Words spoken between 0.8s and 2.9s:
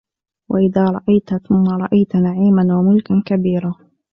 رَأَيْتَ ثَمَّ رَأَيْتَ نَعِيمًا